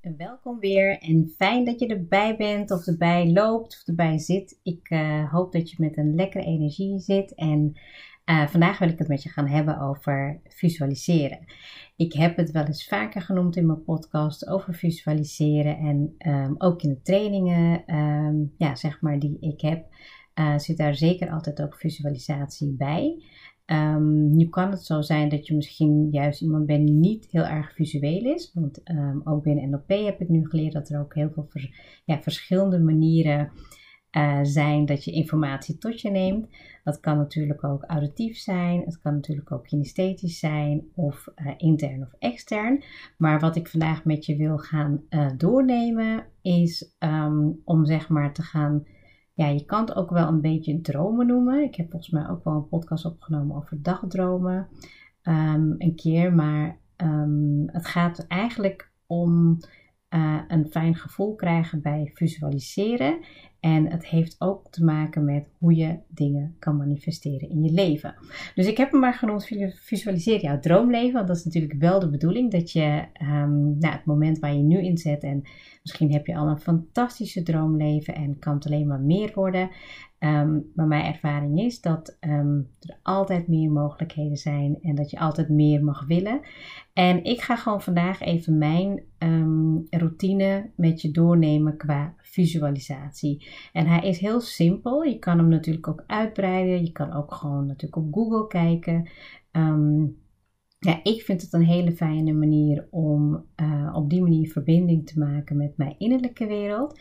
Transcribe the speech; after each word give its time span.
Welkom 0.00 0.58
weer 0.58 0.98
en 0.98 1.34
fijn 1.36 1.64
dat 1.64 1.80
je 1.80 1.86
erbij 1.86 2.36
bent 2.36 2.70
of 2.70 2.86
erbij 2.86 3.32
loopt 3.32 3.74
of 3.74 3.88
erbij 3.88 4.18
zit. 4.18 4.60
Ik 4.62 4.90
uh, 4.90 5.32
hoop 5.32 5.52
dat 5.52 5.70
je 5.70 5.76
met 5.78 5.96
een 5.96 6.14
lekkere 6.14 6.44
energie 6.44 6.98
zit 6.98 7.34
en 7.34 7.72
uh, 8.24 8.46
vandaag 8.46 8.78
wil 8.78 8.88
ik 8.88 8.98
het 8.98 9.08
met 9.08 9.22
je 9.22 9.28
gaan 9.28 9.46
hebben 9.46 9.80
over 9.80 10.40
visualiseren. 10.48 11.38
Ik 11.96 12.12
heb 12.12 12.36
het 12.36 12.50
wel 12.50 12.64
eens 12.64 12.86
vaker 12.86 13.22
genoemd 13.22 13.56
in 13.56 13.66
mijn 13.66 13.84
podcast 13.84 14.48
over 14.48 14.74
visualiseren 14.74 15.76
en 15.76 16.14
um, 16.32 16.54
ook 16.58 16.82
in 16.82 16.88
de 16.88 17.02
trainingen, 17.02 17.94
um, 17.94 18.54
ja, 18.56 18.74
zeg 18.74 19.00
maar, 19.00 19.18
die 19.18 19.36
ik 19.40 19.60
heb, 19.60 19.86
uh, 20.34 20.58
zit 20.58 20.76
daar 20.76 20.94
zeker 20.94 21.30
altijd 21.30 21.62
ook 21.62 21.76
visualisatie 21.76 22.74
bij. 22.76 23.22
Um, 23.72 24.36
nu 24.36 24.48
kan 24.48 24.70
het 24.70 24.84
zo 24.84 25.00
zijn 25.00 25.28
dat 25.28 25.46
je 25.46 25.54
misschien 25.54 26.08
juist 26.10 26.40
iemand 26.40 26.66
bent 26.66 26.86
die 26.86 26.96
niet 26.96 27.28
heel 27.30 27.44
erg 27.44 27.74
visueel 27.74 28.34
is. 28.34 28.50
Want 28.54 28.90
um, 28.90 29.20
ook 29.24 29.42
binnen 29.42 29.70
NLP 29.70 29.88
heb 29.88 30.20
ik 30.20 30.28
nu 30.28 30.48
geleerd 30.48 30.72
dat 30.72 30.88
er 30.88 31.00
ook 31.00 31.14
heel 31.14 31.30
veel 31.30 31.48
ja, 32.04 32.20
verschillende 32.22 32.78
manieren 32.78 33.50
uh, 34.16 34.38
zijn 34.42 34.86
dat 34.86 35.04
je 35.04 35.12
informatie 35.12 35.78
tot 35.78 36.00
je 36.00 36.10
neemt. 36.10 36.48
Dat 36.84 37.00
kan 37.00 37.16
natuurlijk 37.16 37.64
ook 37.64 37.84
auditief 37.84 38.36
zijn, 38.36 38.80
het 38.80 39.00
kan 39.00 39.14
natuurlijk 39.14 39.52
ook 39.52 39.64
kinesthetisch 39.64 40.38
zijn 40.38 40.84
of 40.94 41.28
uh, 41.36 41.52
intern 41.56 42.02
of 42.02 42.12
extern. 42.18 42.82
Maar 43.16 43.40
wat 43.40 43.56
ik 43.56 43.68
vandaag 43.68 44.04
met 44.04 44.26
je 44.26 44.36
wil 44.36 44.58
gaan 44.58 45.02
uh, 45.10 45.30
doornemen 45.36 46.24
is 46.42 46.94
um, 46.98 47.60
om 47.64 47.84
zeg 47.84 48.08
maar 48.08 48.32
te 48.32 48.42
gaan 48.42 48.84
ja, 49.40 49.46
je 49.46 49.64
kan 49.64 49.80
het 49.80 49.94
ook 49.94 50.10
wel 50.10 50.28
een 50.28 50.40
beetje 50.40 50.80
dromen 50.80 51.26
noemen. 51.26 51.62
Ik 51.62 51.74
heb 51.74 51.90
volgens 51.90 52.10
mij 52.10 52.28
ook 52.28 52.44
wel 52.44 52.54
een 52.54 52.68
podcast 52.68 53.04
opgenomen 53.04 53.56
over 53.56 53.82
dagdromen. 53.82 54.68
Um, 55.22 55.74
een 55.78 55.94
keer, 55.94 56.34
maar 56.34 56.78
um, 56.96 57.68
het 57.72 57.86
gaat 57.86 58.26
eigenlijk 58.26 58.90
om 59.06 59.58
uh, 60.14 60.40
een 60.48 60.66
fijn 60.70 60.94
gevoel 60.94 61.34
krijgen 61.34 61.82
bij 61.82 62.10
visualiseren. 62.14 63.18
En 63.60 63.90
het 63.90 64.06
heeft 64.06 64.36
ook 64.38 64.70
te 64.70 64.84
maken 64.84 65.24
met 65.24 65.48
hoe 65.58 65.74
je 65.74 65.98
dingen 66.08 66.56
kan 66.58 66.76
manifesteren 66.76 67.48
in 67.48 67.62
je 67.62 67.72
leven. 67.72 68.14
Dus 68.54 68.66
ik 68.66 68.76
heb 68.76 68.90
hem 68.90 69.00
maar 69.00 69.14
genoemd 69.14 69.48
visualiseer 69.74 70.40
jouw 70.40 70.60
droomleven. 70.60 71.12
Want 71.12 71.26
dat 71.26 71.36
is 71.36 71.44
natuurlijk 71.44 71.80
wel 71.80 72.00
de 72.00 72.10
bedoeling. 72.10 72.50
Dat 72.50 72.72
je 72.72 73.04
um, 73.22 73.78
nou, 73.78 73.94
het 73.94 74.04
moment 74.04 74.38
waar 74.38 74.54
je 74.54 74.62
nu 74.62 74.82
in 74.82 74.98
zet. 74.98 75.22
En 75.22 75.42
misschien 75.82 76.12
heb 76.12 76.26
je 76.26 76.36
al 76.36 76.48
een 76.48 76.60
fantastische 76.60 77.42
droomleven. 77.42 78.14
En 78.14 78.38
kan 78.38 78.54
het 78.54 78.66
alleen 78.66 78.86
maar 78.86 79.00
meer 79.00 79.30
worden. 79.34 79.70
Um, 80.24 80.70
maar 80.74 80.86
mijn 80.86 81.04
ervaring 81.04 81.60
is 81.60 81.80
dat 81.80 82.16
um, 82.20 82.68
er 82.80 82.98
altijd 83.02 83.48
meer 83.48 83.70
mogelijkheden 83.70 84.36
zijn. 84.36 84.78
En 84.82 84.94
dat 84.94 85.10
je 85.10 85.18
altijd 85.18 85.48
meer 85.48 85.84
mag 85.84 86.06
willen. 86.06 86.40
En 86.92 87.24
ik 87.24 87.40
ga 87.40 87.56
gewoon 87.56 87.82
vandaag 87.82 88.20
even 88.20 88.58
mijn 88.58 89.02
um, 89.18 89.86
routine 89.90 90.70
met 90.76 91.00
je 91.00 91.10
doornemen 91.10 91.76
qua 91.76 92.14
visualisatie. 92.18 93.48
En 93.72 93.86
hij 93.86 94.08
is 94.08 94.18
heel 94.18 94.40
simpel. 94.40 95.02
Je 95.02 95.18
kan 95.18 95.38
hem 95.38 95.48
natuurlijk 95.48 95.88
ook 95.88 96.04
uitbreiden. 96.06 96.84
Je 96.84 96.92
kan 96.92 97.12
ook 97.12 97.34
gewoon 97.34 97.66
natuurlijk 97.66 97.96
op 98.06 98.14
Google 98.14 98.46
kijken. 98.46 99.08
Ja, 100.78 101.00
ik 101.02 101.22
vind 101.22 101.42
het 101.42 101.52
een 101.52 101.64
hele 101.64 101.92
fijne 101.92 102.32
manier 102.32 102.86
om 102.90 103.44
uh, 103.62 103.92
op 103.94 104.10
die 104.10 104.22
manier 104.22 104.50
verbinding 104.50 105.06
te 105.06 105.18
maken 105.18 105.56
met 105.56 105.76
mijn 105.76 105.94
innerlijke 105.98 106.46
wereld. 106.46 107.00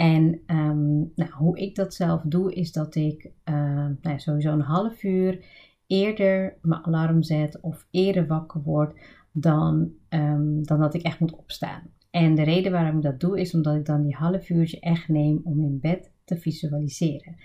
En 0.00 0.40
um, 0.46 1.12
nou, 1.14 1.30
hoe 1.30 1.58
ik 1.58 1.74
dat 1.74 1.94
zelf 1.94 2.22
doe, 2.22 2.54
is 2.54 2.72
dat 2.72 2.94
ik 2.94 3.30
uh, 3.44 3.86
nou, 4.00 4.18
sowieso 4.18 4.52
een 4.52 4.60
half 4.60 5.02
uur 5.02 5.44
eerder 5.86 6.58
mijn 6.62 6.84
alarm 6.84 7.22
zet 7.22 7.60
of 7.60 7.86
eerder 7.90 8.26
wakker 8.26 8.62
word 8.62 8.98
dan, 9.32 9.90
um, 10.08 10.64
dan 10.66 10.80
dat 10.80 10.94
ik 10.94 11.02
echt 11.02 11.20
moet 11.20 11.36
opstaan. 11.36 11.82
En 12.10 12.34
de 12.34 12.42
reden 12.42 12.72
waarom 12.72 12.96
ik 12.96 13.02
dat 13.02 13.20
doe 13.20 13.40
is 13.40 13.54
omdat 13.54 13.74
ik 13.74 13.86
dan 13.86 14.02
die 14.02 14.14
half 14.14 14.50
uurtje 14.50 14.80
echt 14.80 15.08
neem 15.08 15.40
om 15.44 15.60
in 15.60 15.80
bed 15.80 16.12
te 16.24 16.36
visualiseren. 16.36 17.36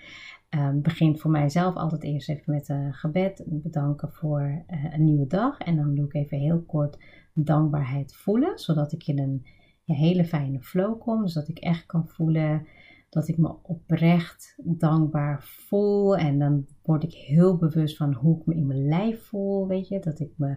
Um, 0.50 0.82
begin 0.82 1.18
voor 1.18 1.30
mijzelf 1.30 1.74
altijd 1.74 2.02
eerst 2.02 2.28
even 2.28 2.54
met 2.54 2.68
een 2.68 2.94
gebed, 2.94 3.44
bedanken 3.46 4.12
voor 4.12 4.64
uh, 4.70 4.94
een 4.94 5.04
nieuwe 5.04 5.26
dag. 5.26 5.58
En 5.58 5.76
dan 5.76 5.94
doe 5.94 6.06
ik 6.06 6.14
even 6.14 6.38
heel 6.38 6.62
kort 6.62 6.98
dankbaarheid 7.34 8.14
voelen, 8.14 8.58
zodat 8.58 8.92
ik 8.92 9.06
in 9.06 9.18
een 9.18 9.46
ja, 9.86 9.94
hele 9.94 10.24
fijne 10.24 10.60
flow 10.60 11.00
kom. 11.00 11.28
Zodat 11.28 11.48
ik 11.48 11.58
echt 11.58 11.86
kan 11.86 12.08
voelen 12.08 12.66
dat 13.08 13.28
ik 13.28 13.36
me 13.36 13.54
oprecht 13.62 14.54
dankbaar 14.64 15.42
voel. 15.42 16.16
En 16.16 16.38
dan 16.38 16.66
word 16.82 17.02
ik 17.02 17.12
heel 17.12 17.56
bewust 17.56 17.96
van 17.96 18.12
hoe 18.14 18.38
ik 18.38 18.46
me 18.46 18.54
in 18.54 18.66
mijn 18.66 18.88
lijf 18.88 19.22
voel, 19.22 19.66
weet 19.66 19.88
je. 19.88 20.00
Dat 20.00 20.20
ik 20.20 20.30
me 20.36 20.56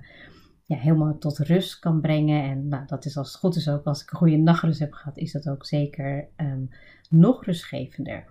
ja, 0.66 0.78
helemaal 0.78 1.18
tot 1.18 1.38
rust 1.38 1.80
kan 1.80 2.02
brengen. 2.02 2.44
En 2.44 2.68
nou, 2.68 2.86
dat 2.86 3.06
is 3.06 3.18
als 3.18 3.28
het 3.28 3.40
goed 3.40 3.56
is 3.56 3.70
ook, 3.70 3.86
als 3.86 4.02
ik 4.02 4.12
een 4.12 4.18
goede 4.18 4.38
nachtrust 4.38 4.80
heb 4.80 4.94
gehad, 4.94 5.18
is 5.18 5.32
dat 5.32 5.50
ook 5.50 5.66
zeker 5.66 6.28
um, 6.38 6.70
nog 7.10 7.46
rustgevender. 7.46 8.26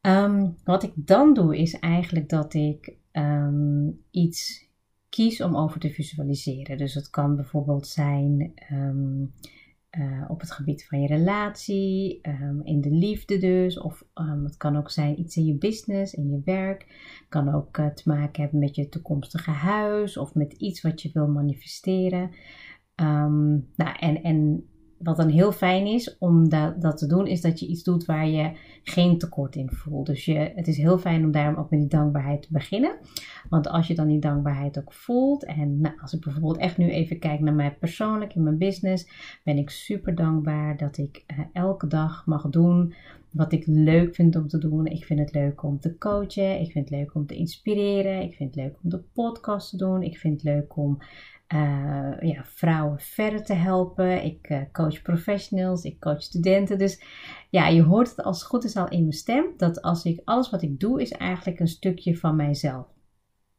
Um, 0.00 0.56
wat 0.64 0.82
ik 0.82 0.92
dan 0.94 1.34
doe, 1.34 1.58
is 1.58 1.78
eigenlijk 1.78 2.28
dat 2.28 2.54
ik 2.54 2.96
um, 3.12 4.00
iets 4.10 4.68
kies 5.08 5.42
om 5.42 5.56
over 5.56 5.80
te 5.80 5.90
visualiseren. 5.90 6.78
Dus 6.78 6.94
het 6.94 7.10
kan 7.10 7.36
bijvoorbeeld 7.36 7.86
zijn 7.86 8.52
uh, 9.98 10.24
op 10.28 10.40
het 10.40 10.50
gebied 10.50 10.86
van 10.86 11.00
je 11.00 11.06
relatie, 11.06 12.18
um, 12.22 12.60
in 12.64 12.80
de 12.80 12.90
liefde 12.90 13.38
dus. 13.38 13.80
Of 13.80 14.04
um, 14.14 14.44
het 14.44 14.56
kan 14.56 14.76
ook 14.76 14.90
zijn 14.90 15.20
iets 15.20 15.36
in 15.36 15.44
je 15.44 15.58
business, 15.58 16.14
in 16.14 16.30
je 16.30 16.40
werk. 16.44 16.86
Kan 17.28 17.54
ook 17.54 17.78
uh, 17.78 17.86
te 17.86 18.08
maken 18.08 18.42
hebben 18.42 18.60
met 18.60 18.76
je 18.76 18.88
toekomstige 18.88 19.50
huis 19.50 20.16
of 20.16 20.34
met 20.34 20.52
iets 20.52 20.80
wat 20.80 21.02
je 21.02 21.10
wil 21.12 21.28
manifesteren. 21.28 22.30
Um, 23.00 23.68
nou, 23.76 23.96
en, 23.98 24.22
en 24.22 24.68
wat 25.04 25.16
dan 25.16 25.28
heel 25.28 25.52
fijn 25.52 25.86
is 25.86 26.18
om 26.18 26.48
dat, 26.48 26.98
te 26.98 27.06
doen, 27.06 27.26
is 27.26 27.40
dat 27.40 27.60
je 27.60 27.66
iets 27.66 27.82
doet 27.82 28.04
waar 28.04 28.28
je 28.28 28.50
geen 28.82 29.18
tekort 29.18 29.56
in 29.56 29.70
voelt. 29.70 30.06
Dus 30.06 30.24
je, 30.24 30.52
het 30.54 30.68
is 30.68 30.76
heel 30.76 30.98
fijn 30.98 31.24
om 31.24 31.30
daarom 31.30 31.56
ook 31.56 31.70
met 31.70 31.80
die 31.80 31.88
dankbaarheid 31.88 32.42
te 32.42 32.48
beginnen. 32.50 32.96
Want 33.48 33.68
als 33.68 33.86
je 33.86 33.94
dan 33.94 34.08
die 34.08 34.18
dankbaarheid 34.18 34.78
ook 34.78 34.92
voelt, 34.92 35.44
en 35.44 35.80
nou, 35.80 35.94
als 36.00 36.12
ik 36.12 36.20
bijvoorbeeld 36.20 36.58
echt 36.58 36.78
nu 36.78 36.90
even 36.90 37.18
kijk 37.18 37.40
naar 37.40 37.54
mij 37.54 37.74
persoonlijk 37.74 38.34
in 38.34 38.42
mijn 38.42 38.58
business, 38.58 39.08
ben 39.44 39.58
ik 39.58 39.70
super 39.70 40.14
dankbaar 40.14 40.76
dat 40.76 40.98
ik 40.98 41.24
uh, 41.26 41.44
elke 41.52 41.86
dag 41.86 42.26
mag 42.26 42.48
doen 42.48 42.94
wat 43.34 43.52
ik 43.52 43.66
leuk 43.66 44.14
vind 44.14 44.36
om 44.36 44.48
te 44.48 44.58
doen. 44.58 44.86
Ik 44.86 45.04
vind 45.04 45.20
het 45.20 45.32
leuk 45.32 45.62
om 45.62 45.80
te 45.80 45.98
coachen. 45.98 46.60
Ik 46.60 46.70
vind 46.70 46.88
het 46.88 46.98
leuk 46.98 47.14
om 47.14 47.26
te 47.26 47.34
inspireren. 47.34 48.22
Ik 48.22 48.34
vind 48.34 48.54
het 48.54 48.64
leuk 48.64 48.76
om 48.82 48.90
de 48.90 49.02
podcast 49.12 49.70
te 49.70 49.76
doen. 49.76 50.02
Ik 50.02 50.18
vind 50.18 50.34
het 50.34 50.42
leuk 50.42 50.76
om 50.76 50.98
uh, 51.54 52.20
ja, 52.20 52.44
vrouwen 52.44 53.00
verder 53.00 53.44
te 53.44 53.52
helpen. 53.52 54.24
Ik 54.24 54.50
uh, 54.50 54.58
coach 54.72 55.02
professionals, 55.02 55.84
ik 55.84 56.00
coach 56.00 56.22
studenten. 56.22 56.78
Dus 56.78 57.02
ja, 57.50 57.68
je 57.68 57.82
hoort 57.82 58.08
het 58.08 58.22
als 58.22 58.38
het 58.38 58.48
goed 58.48 58.64
is 58.64 58.76
al 58.76 58.88
in 58.88 59.00
mijn 59.00 59.12
stem. 59.12 59.44
Dat 59.56 59.82
als 59.82 60.04
ik 60.04 60.20
alles 60.24 60.50
wat 60.50 60.62
ik 60.62 60.80
doe 60.80 61.00
is 61.00 61.12
eigenlijk 61.12 61.60
een 61.60 61.68
stukje 61.68 62.16
van 62.16 62.36
mijzelf. 62.36 62.86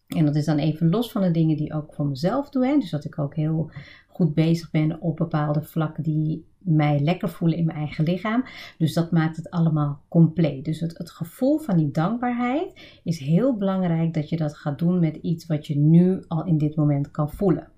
En 0.07 0.25
dat 0.25 0.35
is 0.35 0.45
dan 0.45 0.57
even 0.57 0.89
los 0.89 1.11
van 1.11 1.21
de 1.21 1.31
dingen 1.31 1.57
die 1.57 1.65
ik 1.65 1.75
ook 1.75 1.93
voor 1.93 2.05
mezelf 2.05 2.49
doe. 2.49 2.77
Dus 2.79 2.89
dat 2.89 3.05
ik 3.05 3.19
ook 3.19 3.35
heel 3.35 3.71
goed 4.07 4.33
bezig 4.33 4.71
ben 4.71 5.01
op 5.01 5.17
bepaalde 5.17 5.61
vlakken 5.61 6.03
die 6.03 6.45
mij 6.57 6.99
lekker 6.99 7.29
voelen 7.29 7.57
in 7.57 7.65
mijn 7.65 7.77
eigen 7.77 8.03
lichaam. 8.03 8.43
Dus 8.77 8.93
dat 8.93 9.11
maakt 9.11 9.35
het 9.35 9.49
allemaal 9.49 10.01
compleet. 10.07 10.65
Dus 10.65 10.79
het 10.79 11.11
gevoel 11.11 11.57
van 11.57 11.77
die 11.77 11.91
dankbaarheid 11.91 12.99
is 13.03 13.19
heel 13.19 13.57
belangrijk 13.57 14.13
dat 14.13 14.29
je 14.29 14.37
dat 14.37 14.57
gaat 14.57 14.79
doen 14.79 14.99
met 14.99 15.15
iets 15.15 15.45
wat 15.45 15.67
je 15.67 15.77
nu 15.77 16.23
al 16.27 16.45
in 16.45 16.57
dit 16.57 16.75
moment 16.75 17.11
kan 17.11 17.31
voelen. 17.31 17.73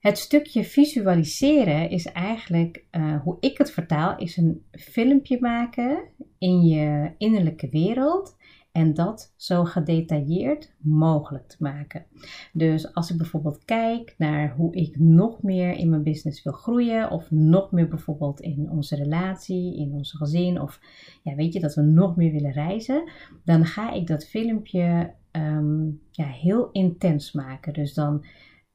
Het 0.00 0.18
stukje 0.18 0.64
visualiseren 0.64 1.90
is 1.90 2.06
eigenlijk, 2.06 2.84
uh, 2.92 3.20
hoe 3.22 3.36
ik 3.40 3.58
het 3.58 3.70
vertaal, 3.70 4.18
is 4.18 4.36
een 4.36 4.62
filmpje 4.70 5.38
maken 5.40 5.98
in 6.38 6.62
je 6.62 7.10
innerlijke 7.18 7.68
wereld 7.68 8.36
en 8.72 8.94
dat 8.94 9.34
zo 9.36 9.64
gedetailleerd 9.64 10.72
mogelijk 10.78 11.48
te 11.48 11.56
maken. 11.58 12.04
Dus 12.52 12.94
als 12.94 13.10
ik 13.10 13.16
bijvoorbeeld 13.16 13.64
kijk 13.64 14.14
naar 14.18 14.54
hoe 14.54 14.74
ik 14.74 14.98
nog 14.98 15.42
meer 15.42 15.72
in 15.72 15.90
mijn 15.90 16.02
business 16.02 16.42
wil 16.42 16.52
groeien, 16.52 17.10
of 17.10 17.30
nog 17.30 17.70
meer 17.70 17.88
bijvoorbeeld 17.88 18.40
in 18.40 18.70
onze 18.70 18.96
relatie, 18.96 19.76
in 19.76 19.92
onze 19.92 20.16
gezin, 20.16 20.60
of 20.60 20.80
ja, 21.22 21.34
weet 21.34 21.52
je 21.52 21.60
dat 21.60 21.74
we 21.74 21.82
nog 21.82 22.16
meer 22.16 22.32
willen 22.32 22.52
reizen, 22.52 23.10
dan 23.44 23.64
ga 23.64 23.92
ik 23.92 24.06
dat 24.06 24.26
filmpje 24.26 25.14
um, 25.32 26.00
ja, 26.10 26.26
heel 26.26 26.68
intens 26.72 27.32
maken. 27.32 27.72
Dus 27.72 27.94
dan 27.94 28.24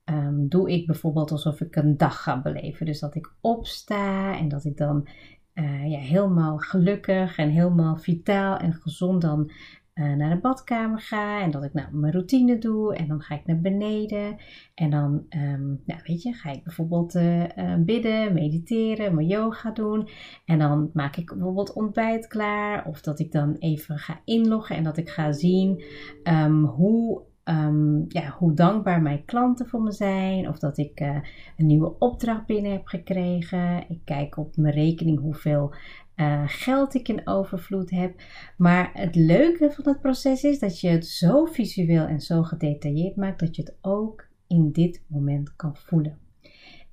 um, 0.05 0.47
doe 0.47 0.71
ik 0.71 0.85
bijvoorbeeld 0.85 1.31
alsof 1.31 1.61
ik 1.61 1.75
een 1.75 1.97
dag 1.97 2.23
ga 2.23 2.41
beleven. 2.41 2.85
Dus 2.85 2.99
dat 2.99 3.15
ik 3.15 3.33
opsta 3.41 4.37
en 4.37 4.47
dat 4.47 4.65
ik 4.65 4.77
dan 4.77 5.07
uh, 5.53 5.91
ja, 5.91 5.99
helemaal 5.99 6.57
gelukkig 6.57 7.37
en 7.37 7.49
helemaal 7.49 7.97
vitaal 7.97 8.57
en 8.57 8.73
gezond 8.73 9.21
dan 9.21 9.51
uh, 9.95 10.13
naar 10.13 10.29
de 10.29 10.41
badkamer 10.41 10.99
ga. 10.99 11.41
En 11.41 11.51
dat 11.51 11.63
ik 11.63 11.73
nou 11.73 11.95
mijn 11.95 12.13
routine 12.13 12.57
doe 12.57 12.95
en 12.95 13.07
dan 13.07 13.21
ga 13.21 13.35
ik 13.35 13.45
naar 13.45 13.59
beneden. 13.59 14.37
En 14.73 14.89
dan 14.89 15.25
um, 15.29 15.81
nou, 15.85 15.99
weet 16.03 16.21
je, 16.21 16.33
ga 16.33 16.51
ik 16.51 16.63
bijvoorbeeld 16.63 17.15
uh, 17.15 17.43
bidden, 17.79 18.33
mediteren, 18.33 19.15
mijn 19.15 19.27
yoga 19.27 19.71
doen. 19.71 20.09
En 20.45 20.59
dan 20.59 20.89
maak 20.93 21.15
ik 21.15 21.33
bijvoorbeeld 21.33 21.73
ontbijt 21.73 22.27
klaar 22.27 22.85
of 22.85 23.01
dat 23.01 23.19
ik 23.19 23.31
dan 23.31 23.55
even 23.59 23.97
ga 23.97 24.21
inloggen 24.25 24.75
en 24.75 24.83
dat 24.83 24.97
ik 24.97 25.09
ga 25.09 25.31
zien 25.31 25.83
um, 26.23 26.63
hoe 26.65 27.21
ehm, 27.45 28.03
ja, 28.07 28.35
hoe 28.37 28.53
dankbaar 28.53 29.01
mijn 29.01 29.25
klanten 29.25 29.67
voor 29.67 29.81
me 29.81 29.91
zijn. 29.91 30.49
Of 30.49 30.59
dat 30.59 30.77
ik 30.77 30.99
eh, 30.99 31.17
een 31.57 31.65
nieuwe 31.65 31.95
opdracht 31.99 32.45
binnen 32.45 32.71
heb 32.71 32.85
gekregen. 32.85 33.89
Ik 33.89 33.99
kijk 34.03 34.37
op 34.37 34.57
mijn 34.57 34.73
rekening 34.73 35.19
hoeveel 35.19 35.73
uh, 36.15 36.43
geld 36.45 36.93
ik 36.93 37.07
in 37.07 37.27
overvloed 37.27 37.89
heb. 37.89 38.21
Maar 38.57 38.89
het 38.93 39.15
leuke 39.15 39.71
van 39.71 39.83
het 39.87 40.01
proces 40.01 40.43
is 40.43 40.59
dat 40.59 40.79
je 40.79 40.87
het 40.87 41.07
zo 41.07 41.45
visueel 41.45 42.05
en 42.05 42.21
zo 42.21 42.43
gedetailleerd 42.43 43.15
maakt 43.15 43.39
dat 43.39 43.55
je 43.55 43.61
het 43.61 43.77
ook 43.81 44.27
in 44.47 44.71
dit 44.71 45.03
moment 45.07 45.55
kan 45.55 45.75
voelen. 45.75 46.17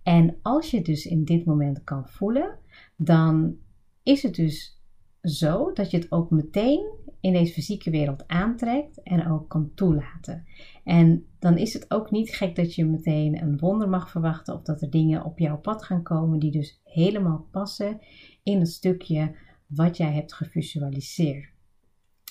En 0.02 0.36
als 0.42 0.70
je 0.70 0.82
dus 0.82 1.06
in 1.06 1.24
dit 1.24 1.44
moment 1.44 1.84
kan 1.84 2.08
voelen, 2.08 2.58
dan 2.96 3.56
is 4.02 4.22
het 4.22 4.34
dus 4.34 4.80
zo 5.22 5.72
dat 5.72 5.90
je 5.90 5.96
het 5.96 6.12
ook 6.12 6.30
meteen 6.30 6.84
in 7.22 7.32
deze 7.32 7.52
fysieke 7.52 7.90
wereld 7.90 8.28
aantrekt 8.28 9.02
en 9.02 9.30
ook 9.30 9.48
kan 9.48 9.70
toelaten. 9.74 10.44
En 10.84 11.26
dan 11.38 11.58
is 11.58 11.72
het 11.72 11.90
ook 11.90 12.10
niet 12.10 12.34
gek 12.34 12.56
dat 12.56 12.74
je 12.74 12.84
meteen 12.84 13.42
een 13.42 13.58
wonder 13.58 13.88
mag 13.88 14.10
verwachten 14.10 14.54
of 14.54 14.62
dat 14.62 14.82
er 14.82 14.90
dingen 14.90 15.24
op 15.24 15.38
jouw 15.38 15.58
pad 15.58 15.84
gaan 15.84 16.02
komen 16.02 16.38
die 16.38 16.50
dus 16.50 16.80
helemaal 16.84 17.48
passen 17.50 18.00
in 18.42 18.58
het 18.58 18.68
stukje 18.68 19.36
wat 19.66 19.96
jij 19.96 20.12
hebt 20.12 20.32
gevisualiseerd. 20.32 21.51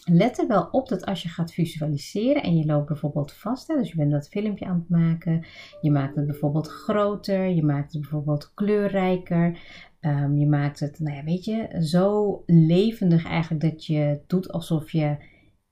Let 0.05 0.39
er 0.39 0.47
wel 0.47 0.67
op 0.71 0.87
dat 0.87 1.05
als 1.05 1.23
je 1.23 1.29
gaat 1.29 1.53
visualiseren 1.53 2.43
en 2.43 2.57
je 2.57 2.65
loopt 2.65 2.87
bijvoorbeeld 2.87 3.33
vast, 3.33 3.67
hè, 3.67 3.75
dus 3.75 3.89
je 3.89 3.95
bent 3.95 4.11
dat 4.11 4.29
filmpje 4.29 4.65
aan 4.65 4.79
het 4.79 4.89
maken, 4.89 5.45
je 5.81 5.91
maakt 5.91 6.15
het 6.15 6.25
bijvoorbeeld 6.25 6.67
groter, 6.67 7.47
je 7.47 7.63
maakt 7.63 7.91
het 7.91 8.01
bijvoorbeeld 8.01 8.51
kleurrijker, 8.53 9.59
um, 10.01 10.37
je 10.37 10.47
maakt 10.47 10.79
het, 10.79 10.99
nou 10.99 11.15
ja, 11.15 11.23
weet 11.23 11.45
je, 11.45 11.77
zo 11.85 12.43
levendig 12.45 13.25
eigenlijk 13.25 13.61
dat 13.61 13.85
je 13.85 14.21
doet 14.27 14.51
alsof 14.51 14.91
je 14.91 15.17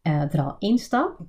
uh, 0.04 0.34
er 0.34 0.42
al 0.42 0.56
instapt, 0.60 1.22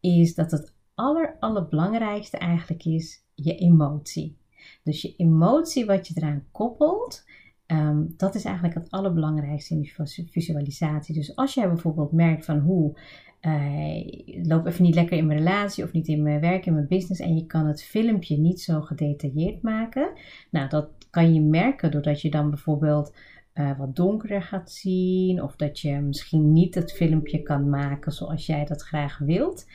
is 0.00 0.34
dat 0.34 0.50
het 0.50 0.74
aller, 0.94 1.36
allerbelangrijkste 1.38 2.36
eigenlijk 2.36 2.84
is 2.84 3.24
je 3.34 3.56
emotie. 3.56 4.38
Dus 4.82 5.02
je 5.02 5.14
emotie 5.16 5.86
wat 5.86 6.08
je 6.08 6.14
eraan 6.16 6.46
koppelt, 6.52 7.24
Ehm, 7.66 8.04
dat 8.16 8.34
is 8.34 8.44
eigenlijk 8.44 8.74
het 8.74 8.90
allerbelangrijkste 8.90 9.74
in 9.74 9.80
die 9.80 9.92
visualisatie. 10.30 11.14
Dus 11.14 11.36
als 11.36 11.54
jij 11.54 11.68
bijvoorbeeld 11.68 12.12
merkt 12.12 12.44
van 12.44 12.58
hoe 12.58 12.98
uh, 13.40 14.46
loop 14.46 14.66
even 14.66 14.82
niet 14.82 14.94
lekker 14.94 15.16
in 15.16 15.26
mijn 15.26 15.38
relatie 15.38 15.84
of 15.84 15.92
niet 15.92 16.08
in 16.08 16.22
mijn 16.22 16.40
werk, 16.40 16.66
in 16.66 16.72
mijn 16.72 16.86
business 16.86 17.20
en 17.20 17.36
je 17.36 17.46
kan 17.46 17.66
het 17.66 17.82
filmpje 17.82 18.38
niet 18.38 18.60
zo 18.60 18.80
gedetailleerd 18.80 19.62
maken. 19.62 20.12
Nou, 20.50 20.68
dat 20.68 20.88
kan 21.10 21.34
je 21.34 21.40
merken 21.40 21.90
doordat 21.90 22.20
je 22.20 22.30
dan 22.30 22.50
bijvoorbeeld 22.50 23.14
uh, 23.54 23.78
wat 23.78 23.96
donkerder 23.96 24.42
gaat 24.42 24.70
zien 24.70 25.42
of 25.42 25.56
dat 25.56 25.80
je 25.80 26.00
misschien 26.00 26.52
niet 26.52 26.74
het 26.74 26.92
filmpje 26.92 27.42
kan 27.42 27.68
maken 27.68 28.12
zoals 28.12 28.46
jij 28.46 28.64
dat 28.64 28.82
graag 28.82 29.18
wilt. 29.18 29.66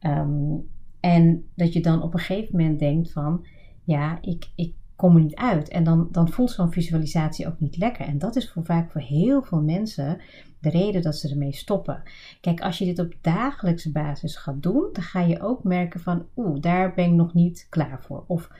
Um, 0.00 0.68
en 1.00 1.50
dat 1.54 1.72
je 1.72 1.80
dan 1.80 2.02
op 2.02 2.14
een 2.14 2.20
gegeven 2.20 2.56
moment 2.56 2.78
denkt 2.78 3.12
van 3.12 3.46
ja, 3.84 4.18
ik, 4.20 4.50
ik 4.54 4.74
kom 5.00 5.16
er 5.16 5.22
niet 5.22 5.34
uit. 5.34 5.68
En 5.68 5.84
dan, 5.84 6.08
dan 6.10 6.28
voelt 6.28 6.50
zo'n 6.50 6.72
visualisatie 6.72 7.46
ook 7.46 7.60
niet 7.60 7.76
lekker. 7.76 8.06
En 8.06 8.18
dat 8.18 8.36
is 8.36 8.50
voor 8.50 8.64
vaak 8.64 8.90
voor 8.90 9.00
heel 9.00 9.42
veel 9.42 9.62
mensen 9.62 10.20
de 10.60 10.70
reden 10.70 11.02
dat 11.02 11.16
ze 11.16 11.28
ermee 11.28 11.52
stoppen. 11.52 12.02
Kijk, 12.40 12.60
als 12.60 12.78
je 12.78 12.84
dit 12.84 12.98
op 12.98 13.14
dagelijkse 13.20 13.92
basis 13.92 14.36
gaat 14.36 14.62
doen, 14.62 14.88
dan 14.92 15.02
ga 15.02 15.20
je 15.20 15.40
ook 15.40 15.64
merken 15.64 16.00
van, 16.00 16.26
oeh, 16.36 16.60
daar 16.60 16.94
ben 16.94 17.04
ik 17.04 17.10
nog 17.10 17.34
niet 17.34 17.66
klaar 17.68 18.02
voor. 18.02 18.24
Of 18.26 18.50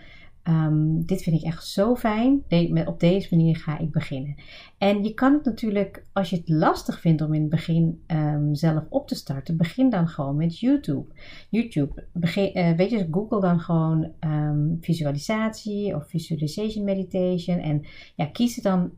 Um, 0.45 1.07
dit 1.07 1.23
vind 1.23 1.37
ik 1.37 1.43
echt 1.43 1.67
zo 1.67 1.97
fijn. 1.97 2.43
op 2.87 3.01
deze 3.01 3.37
manier 3.37 3.57
ga 3.57 3.79
ik 3.79 3.91
beginnen. 3.91 4.35
En 4.79 5.05
je 5.05 5.15
kan 5.15 5.33
het 5.33 5.45
natuurlijk, 5.45 6.05
als 6.13 6.31
je 6.31 6.37
het 6.37 6.49
lastig 6.49 7.01
vindt 7.01 7.23
om 7.23 7.35
in 7.35 7.41
het 7.41 7.51
begin 7.51 8.03
um, 8.07 8.55
zelf 8.55 8.85
op 8.89 9.09
te 9.09 9.15
starten, 9.15 9.57
begin 9.57 9.91
dan 9.91 10.09
gewoon 10.09 10.37
met 10.37 10.59
YouTube. 10.59 11.07
YouTube, 11.49 12.05
begin, 12.13 12.59
uh, 12.59 12.73
weet 12.73 12.91
je, 12.91 13.09
Google 13.11 13.41
dan 13.41 13.61
gewoon 13.61 14.13
um, 14.21 14.79
visualisatie 14.81 15.95
of 15.95 16.09
visualization 16.09 16.85
meditation. 16.85 17.59
En 17.59 17.83
ja, 18.15 18.27
kies 18.27 18.57
er 18.57 18.63
dan 18.63 18.91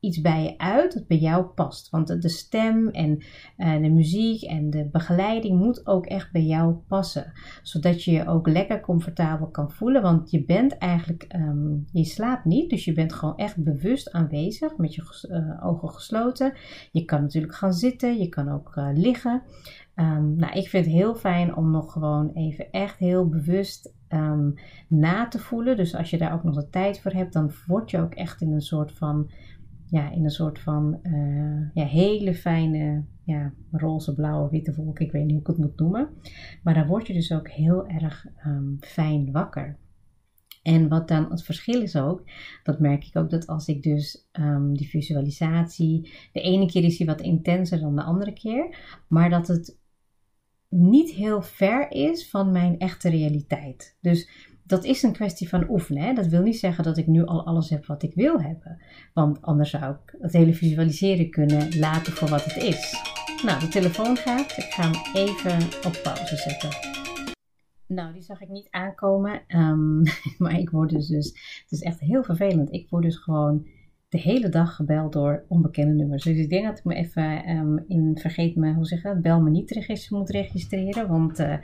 iets 0.00 0.20
bij 0.20 0.42
je 0.42 0.58
uit 0.58 0.94
dat 0.94 1.06
bij 1.06 1.16
jou 1.16 1.44
past. 1.44 1.90
Want 1.90 2.22
de 2.22 2.28
stem 2.28 2.88
en 2.88 3.22
uh, 3.58 3.82
de 3.82 3.90
muziek 3.90 4.42
en 4.42 4.70
de 4.70 4.88
begeleiding 4.92 5.58
moet 5.58 5.86
ook 5.86 6.06
echt 6.06 6.32
bij 6.32 6.42
jou 6.42 6.74
passen. 6.74 7.32
Zodat 7.62 8.04
je 8.04 8.10
je 8.10 8.26
ook 8.26 8.48
lekker 8.48 8.80
comfortabel 8.80 9.46
kan 9.46 9.70
voelen. 9.70 10.02
Want 10.02 10.30
je 10.30 10.44
bent 10.44 10.78
eigenlijk, 10.78 11.26
um, 11.36 11.84
je 11.92 12.04
slaapt 12.04 12.44
niet. 12.44 12.70
Dus 12.70 12.84
je 12.84 12.92
bent 12.92 13.12
gewoon 13.12 13.36
echt 13.36 13.62
bewust 13.62 14.12
aanwezig 14.12 14.76
met 14.76 14.94
je 14.94 15.26
uh, 15.30 15.66
ogen 15.66 15.88
gesloten. 15.88 16.52
Je 16.92 17.04
kan 17.04 17.20
natuurlijk 17.20 17.54
gaan 17.54 17.72
zitten, 17.72 18.18
je 18.18 18.28
kan 18.28 18.48
ook 18.48 18.76
uh, 18.76 18.88
liggen. 18.94 19.42
Um, 19.94 20.36
nou, 20.36 20.52
ik 20.52 20.68
vind 20.68 20.84
het 20.84 20.94
heel 20.94 21.14
fijn 21.14 21.56
om 21.56 21.70
nog 21.70 21.92
gewoon 21.92 22.30
even 22.34 22.70
echt 22.70 22.98
heel 22.98 23.28
bewust 23.28 23.92
um, 24.08 24.54
na 24.88 25.28
te 25.28 25.38
voelen. 25.38 25.76
Dus 25.76 25.94
als 25.94 26.10
je 26.10 26.18
daar 26.18 26.32
ook 26.32 26.42
nog 26.44 26.54
de 26.54 26.68
tijd 26.70 27.00
voor 27.00 27.12
hebt, 27.12 27.32
dan 27.32 27.50
word 27.66 27.90
je 27.90 28.00
ook 28.00 28.14
echt 28.14 28.40
in 28.40 28.52
een 28.52 28.60
soort 28.60 28.92
van 28.92 29.30
ja, 29.90 30.10
in 30.10 30.24
een 30.24 30.30
soort 30.30 30.58
van 30.58 31.00
uh, 31.02 31.70
ja, 31.74 31.84
hele 31.84 32.34
fijne 32.34 33.04
ja, 33.24 33.52
roze, 33.70 34.14
blauwe, 34.14 34.50
witte 34.50 34.74
wolk. 34.74 34.98
Ik 34.98 35.12
weet 35.12 35.24
niet 35.24 35.32
hoe 35.32 35.40
ik 35.40 35.46
het 35.46 35.58
moet 35.58 35.78
noemen. 35.78 36.08
Maar 36.62 36.74
dan 36.74 36.86
word 36.86 37.06
je 37.06 37.12
dus 37.12 37.32
ook 37.32 37.48
heel 37.48 37.86
erg 37.86 38.26
um, 38.46 38.76
fijn 38.80 39.32
wakker. 39.32 39.78
En 40.62 40.88
wat 40.88 41.08
dan 41.08 41.30
het 41.30 41.42
verschil 41.42 41.82
is 41.82 41.96
ook, 41.96 42.22
dat 42.62 42.80
merk 42.80 43.04
ik 43.04 43.16
ook 43.16 43.30
dat 43.30 43.46
als 43.46 43.68
ik 43.68 43.82
dus 43.82 44.28
um, 44.32 44.76
die 44.76 44.88
visualisatie, 44.88 46.12
de 46.32 46.40
ene 46.40 46.66
keer 46.66 46.84
is 46.84 46.96
die 46.96 47.06
wat 47.06 47.20
intenser 47.20 47.80
dan 47.80 47.96
de 47.96 48.02
andere 48.02 48.32
keer, 48.32 48.76
maar 49.08 49.30
dat 49.30 49.48
het 49.48 49.78
niet 50.68 51.10
heel 51.10 51.42
ver 51.42 51.90
is 51.90 52.30
van 52.30 52.52
mijn 52.52 52.78
echte 52.78 53.08
realiteit. 53.08 53.96
Dus 54.00 54.28
dat 54.68 54.84
is 54.84 55.02
een 55.02 55.12
kwestie 55.12 55.48
van 55.48 55.70
oefenen. 55.70 56.02
Hè? 56.02 56.12
Dat 56.12 56.26
wil 56.26 56.42
niet 56.42 56.58
zeggen 56.58 56.84
dat 56.84 56.96
ik 56.96 57.06
nu 57.06 57.24
al 57.24 57.46
alles 57.46 57.70
heb 57.70 57.86
wat 57.86 58.02
ik 58.02 58.14
wil 58.14 58.40
hebben. 58.40 58.80
Want 59.14 59.42
anders 59.42 59.70
zou 59.70 59.94
ik 59.94 60.16
het 60.20 60.32
hele 60.32 60.54
visualiseren 60.54 61.30
kunnen 61.30 61.78
laten 61.78 62.12
voor 62.12 62.28
wat 62.28 62.44
het 62.44 62.56
is. 62.56 62.94
Nou, 63.44 63.60
de 63.60 63.68
telefoon 63.68 64.16
gaat. 64.16 64.56
Ik 64.56 64.64
ga 64.64 64.82
hem 64.82 65.00
even 65.14 65.56
op 65.86 66.00
pauze 66.02 66.36
zetten. 66.36 66.70
Nou, 67.86 68.12
die 68.12 68.22
zag 68.22 68.40
ik 68.40 68.48
niet 68.48 68.68
aankomen. 68.70 69.42
Um, 69.48 70.02
maar 70.38 70.58
ik 70.58 70.70
word 70.70 70.90
dus, 70.90 71.06
dus. 71.06 71.26
Het 71.62 71.72
is 71.72 71.82
echt 71.82 72.00
heel 72.00 72.22
vervelend. 72.22 72.72
Ik 72.72 72.86
word 72.90 73.02
dus 73.02 73.16
gewoon 73.16 73.66
de 74.08 74.18
hele 74.18 74.48
dag 74.48 74.74
gebeld 74.74 75.12
door 75.12 75.44
onbekende 75.48 75.94
nummers. 75.94 76.24
Dus 76.24 76.38
ik 76.38 76.50
denk 76.50 76.64
dat 76.64 76.78
ik 76.78 76.84
me 76.84 76.94
even 76.94 77.50
um, 77.50 77.84
in 77.88 78.18
vergeet 78.20 78.56
me, 78.56 78.74
hoe 78.74 78.86
zeg 78.86 79.02
dat? 79.02 79.22
Bel 79.22 79.40
me 79.40 79.50
niet 79.50 79.70
register 79.70 80.16
moet 80.16 80.30
registreren. 80.30 81.08
Want. 81.08 81.40
Uh, 81.40 81.54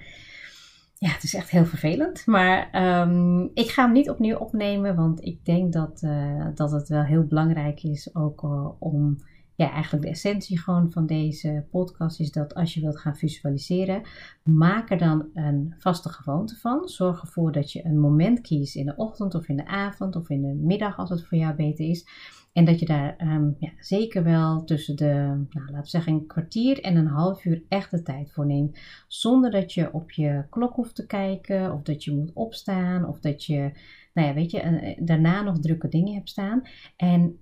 ja, 1.04 1.10
het 1.10 1.22
is 1.22 1.34
echt 1.34 1.50
heel 1.50 1.64
vervelend. 1.64 2.26
Maar 2.26 2.84
um, 3.02 3.50
ik 3.54 3.70
ga 3.70 3.84
hem 3.84 3.92
niet 3.92 4.10
opnieuw 4.10 4.36
opnemen, 4.36 4.96
want 4.96 5.24
ik 5.24 5.44
denk 5.44 5.72
dat, 5.72 6.02
uh, 6.04 6.46
dat 6.54 6.70
het 6.70 6.88
wel 6.88 7.02
heel 7.02 7.24
belangrijk 7.24 7.82
is 7.82 8.14
ook 8.14 8.42
uh, 8.42 8.68
om. 8.78 9.18
Ja, 9.56 9.70
eigenlijk 9.70 10.04
de 10.04 10.10
essentie 10.10 10.58
gewoon 10.58 10.90
van 10.90 11.06
deze 11.06 11.66
podcast 11.70 12.20
is 12.20 12.32
dat 12.32 12.54
als 12.54 12.74
je 12.74 12.80
wilt 12.80 12.98
gaan 12.98 13.16
visualiseren, 13.16 14.02
maak 14.42 14.90
er 14.90 14.98
dan 14.98 15.26
een 15.34 15.74
vaste 15.78 16.08
gewoonte 16.08 16.56
van. 16.56 16.88
Zorg 16.88 17.20
ervoor 17.20 17.52
dat 17.52 17.72
je 17.72 17.84
een 17.84 18.00
moment 18.00 18.40
kiest 18.40 18.76
in 18.76 18.86
de 18.86 18.96
ochtend 18.96 19.34
of 19.34 19.48
in 19.48 19.56
de 19.56 19.66
avond 19.66 20.16
of 20.16 20.30
in 20.30 20.42
de 20.42 20.54
middag 20.54 20.98
als 20.98 21.10
het 21.10 21.26
voor 21.26 21.38
jou 21.38 21.54
beter 21.54 21.88
is 21.88 22.06
en 22.54 22.64
dat 22.64 22.80
je 22.80 22.86
daar 22.86 23.16
um, 23.20 23.56
ja, 23.58 23.70
zeker 23.78 24.24
wel 24.24 24.64
tussen 24.64 24.96
de, 24.96 25.12
nou, 25.50 25.66
laten 25.66 25.80
we 25.80 25.88
zeggen, 25.88 26.12
een 26.12 26.26
kwartier 26.26 26.80
en 26.80 26.96
een 26.96 27.06
half 27.06 27.44
uur 27.44 27.62
echt 27.68 27.90
de 27.90 28.02
tijd 28.02 28.32
voor 28.32 28.46
neemt. 28.46 28.78
Zonder 29.08 29.50
dat 29.50 29.72
je 29.72 29.92
op 29.92 30.10
je 30.10 30.44
klok 30.50 30.74
hoeft 30.74 30.94
te 30.94 31.06
kijken, 31.06 31.72
of 31.72 31.82
dat 31.82 32.04
je 32.04 32.14
moet 32.14 32.32
opstaan, 32.32 33.08
of 33.08 33.20
dat 33.20 33.44
je, 33.44 33.72
nou 34.12 34.28
ja, 34.28 34.34
weet 34.34 34.50
je, 34.50 34.62
uh, 34.62 35.06
daarna 35.06 35.42
nog 35.42 35.58
drukke 35.58 35.88
dingen 35.88 36.14
hebt 36.14 36.28
staan. 36.28 36.62
En 36.96 37.38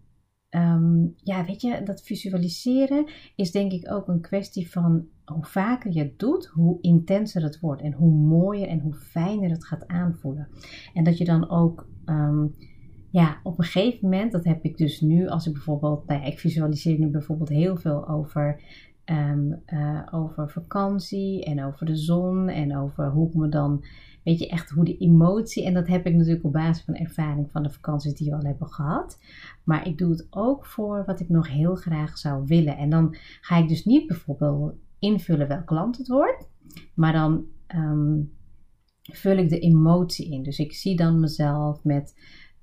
um, 0.50 1.14
ja, 1.16 1.44
weet 1.44 1.60
je, 1.60 1.82
dat 1.84 2.02
visualiseren 2.02 3.06
is 3.36 3.50
denk 3.50 3.72
ik 3.72 3.92
ook 3.92 4.08
een 4.08 4.20
kwestie 4.20 4.70
van 4.70 5.06
hoe 5.24 5.44
vaker 5.44 5.92
je 5.92 6.02
het 6.02 6.18
doet, 6.18 6.46
hoe 6.46 6.78
intenser 6.80 7.42
het 7.42 7.60
wordt. 7.60 7.82
En 7.82 7.92
hoe 7.92 8.12
mooier 8.12 8.68
en 8.68 8.80
hoe 8.80 8.94
fijner 8.94 9.50
het 9.50 9.64
gaat 9.64 9.86
aanvoelen. 9.86 10.48
En 10.94 11.04
dat 11.04 11.18
je 11.18 11.24
dan 11.24 11.50
ook. 11.50 11.88
Um, 12.06 12.54
ja, 13.12 13.40
op 13.42 13.58
een 13.58 13.64
gegeven 13.64 13.98
moment, 14.02 14.32
dat 14.32 14.44
heb 14.44 14.64
ik 14.64 14.76
dus 14.76 15.00
nu, 15.00 15.28
als 15.28 15.46
ik 15.46 15.52
bijvoorbeeld, 15.52 16.06
nou 16.06 16.20
ja, 16.20 16.26
ik 16.26 16.38
visualiseer 16.38 16.98
nu 16.98 17.08
bijvoorbeeld 17.08 17.48
heel 17.48 17.76
veel 17.76 18.08
over, 18.08 18.60
um, 19.04 19.62
uh, 19.66 20.02
over 20.10 20.50
vakantie 20.50 21.44
en 21.44 21.64
over 21.64 21.86
de 21.86 21.96
zon 21.96 22.48
en 22.48 22.76
over 22.76 23.10
hoe 23.10 23.28
ik 23.28 23.34
me 23.34 23.48
dan, 23.48 23.84
weet 24.24 24.38
je, 24.38 24.48
echt 24.48 24.70
hoe 24.70 24.84
de 24.84 24.96
emotie, 24.96 25.64
en 25.64 25.74
dat 25.74 25.86
heb 25.86 26.06
ik 26.06 26.14
natuurlijk 26.14 26.44
op 26.44 26.52
basis 26.52 26.84
van 26.84 26.94
ervaring 26.94 27.50
van 27.50 27.62
de 27.62 27.70
vakanties 27.70 28.14
die 28.14 28.30
we 28.30 28.36
al 28.36 28.44
hebben 28.44 28.68
gehad. 28.68 29.18
Maar 29.64 29.86
ik 29.86 29.98
doe 29.98 30.10
het 30.10 30.26
ook 30.30 30.66
voor 30.66 31.02
wat 31.06 31.20
ik 31.20 31.28
nog 31.28 31.48
heel 31.48 31.74
graag 31.74 32.18
zou 32.18 32.44
willen. 32.46 32.76
En 32.76 32.90
dan 32.90 33.16
ga 33.40 33.56
ik 33.56 33.68
dus 33.68 33.84
niet 33.84 34.06
bijvoorbeeld 34.06 34.74
invullen 34.98 35.48
welk 35.48 35.70
land 35.70 35.98
het 35.98 36.08
wordt, 36.08 36.48
maar 36.94 37.12
dan 37.12 37.44
um, 37.74 38.32
vul 39.02 39.36
ik 39.36 39.48
de 39.48 39.58
emotie 39.58 40.30
in. 40.30 40.42
Dus 40.42 40.58
ik 40.58 40.72
zie 40.72 40.96
dan 40.96 41.20
mezelf 41.20 41.84
met 41.84 42.14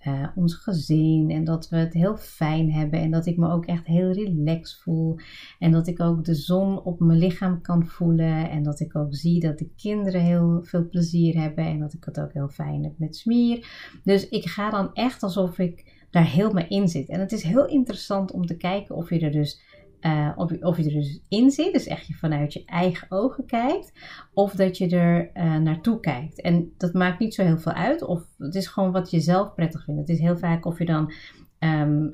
uh, 0.07 0.27
ons 0.35 0.55
gezin 0.55 1.29
en 1.29 1.43
dat 1.43 1.69
we 1.69 1.77
het 1.77 1.93
heel 1.93 2.17
fijn 2.17 2.71
hebben 2.71 2.99
en 2.99 3.11
dat 3.11 3.25
ik 3.25 3.37
me 3.37 3.51
ook 3.51 3.65
echt 3.65 3.85
heel 3.85 4.11
relaxed 4.11 4.79
voel 4.81 5.19
en 5.59 5.71
dat 5.71 5.87
ik 5.87 6.01
ook 6.01 6.25
de 6.25 6.35
zon 6.35 6.83
op 6.83 6.99
mijn 6.99 7.19
lichaam 7.19 7.61
kan 7.61 7.85
voelen 7.85 8.49
en 8.49 8.63
dat 8.63 8.79
ik 8.79 8.95
ook 8.95 9.15
zie 9.15 9.39
dat 9.39 9.57
de 9.57 9.69
kinderen 9.75 10.21
heel 10.21 10.59
veel 10.63 10.89
plezier 10.89 11.41
hebben 11.41 11.65
en 11.65 11.79
dat 11.79 11.93
ik 11.93 12.03
het 12.03 12.19
ook 12.19 12.33
heel 12.33 12.49
fijn 12.49 12.83
heb 12.83 12.93
met 12.97 13.15
smier. 13.15 13.67
Dus 14.03 14.29
ik 14.29 14.45
ga 14.45 14.69
dan 14.69 14.93
echt 14.93 15.23
alsof 15.23 15.59
ik 15.59 15.97
daar 16.09 16.31
helemaal 16.31 16.65
in 16.67 16.87
zit. 16.87 17.09
En 17.09 17.19
het 17.19 17.31
is 17.31 17.43
heel 17.43 17.67
interessant 17.67 18.31
om 18.31 18.45
te 18.45 18.57
kijken 18.57 18.95
of 18.95 19.09
je 19.09 19.19
er 19.19 19.31
dus 19.31 19.61
uh, 20.01 20.31
of, 20.35 20.77
je 20.77 20.83
er 20.83 20.93
dus 20.93 21.19
in 21.27 21.51
zit, 21.51 21.73
dus 21.73 21.87
echt 21.87 22.07
je 22.07 22.13
vanuit 22.13 22.53
je 22.53 22.65
eigen 22.65 23.11
ogen 23.11 23.45
kijkt, 23.45 23.93
of 24.33 24.53
dat 24.53 24.77
je 24.77 24.89
er 24.89 25.31
uh, 25.33 25.57
naartoe 25.57 25.99
kijkt. 25.99 26.41
En 26.41 26.73
dat 26.77 26.93
maakt 26.93 27.19
niet 27.19 27.33
zo 27.33 27.43
heel 27.43 27.57
veel 27.57 27.71
uit, 27.71 28.01
of 28.01 28.23
het 28.37 28.55
is 28.55 28.67
gewoon 28.67 28.91
wat 28.91 29.11
je 29.11 29.19
zelf 29.19 29.53
prettig 29.53 29.83
vindt. 29.83 29.99
Het 29.99 30.09
is 30.09 30.19
heel 30.19 30.37
vaak 30.37 30.65
of 30.65 30.77
je 30.79 30.85
dan 30.85 31.11
um, 31.59 32.09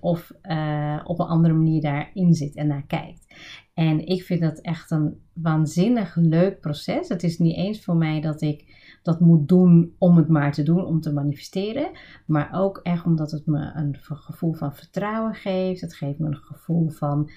of 0.00 0.32
uh, 0.42 1.00
op 1.04 1.18
een 1.18 1.26
andere 1.26 1.54
manier 1.54 1.80
daarin 1.80 2.34
zit 2.34 2.54
en 2.54 2.66
naar 2.66 2.86
kijkt. 2.86 3.26
En 3.74 4.06
ik 4.06 4.22
vind 4.22 4.40
dat 4.40 4.60
echt 4.60 4.90
een 4.90 5.20
waanzinnig 5.32 6.16
leuk 6.16 6.60
proces. 6.60 7.08
Het 7.08 7.22
is 7.22 7.38
niet 7.38 7.56
eens 7.56 7.84
voor 7.84 7.96
mij 7.96 8.20
dat 8.20 8.40
ik 8.40 8.76
dat 9.02 9.20
moet 9.20 9.48
doen 9.48 9.94
om 9.98 10.16
het 10.16 10.28
maar 10.28 10.52
te 10.52 10.62
doen, 10.62 10.84
om 10.84 11.00
te 11.00 11.12
manifesteren. 11.12 11.90
Maar 12.26 12.48
ook 12.52 12.80
echt 12.82 13.04
omdat 13.04 13.30
het 13.30 13.46
me 13.46 13.72
een 13.74 13.96
gevoel 14.00 14.52
van 14.52 14.74
vertrouwen 14.74 15.34
geeft. 15.34 15.80
Het 15.80 15.94
geeft 15.94 16.18
me 16.18 16.26
een 16.26 16.36
gevoel 16.36 16.88
van 16.88 17.30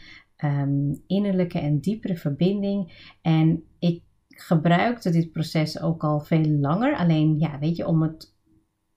um, 0.43 1.01
innerlijke 1.07 1.59
en 1.59 1.79
diepere 1.79 2.15
verbinding. 2.15 3.09
En 3.21 3.63
ik 3.79 4.03
gebruikte 4.27 5.09
dit 5.09 5.31
proces 5.31 5.81
ook 5.81 6.03
al 6.03 6.19
veel 6.19 6.45
langer. 6.45 6.95
Alleen, 6.95 7.39
ja, 7.39 7.59
weet 7.59 7.75
je, 7.75 7.87
om 7.87 8.01
het 8.01 8.30